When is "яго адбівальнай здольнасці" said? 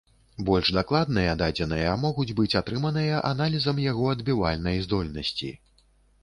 3.85-5.53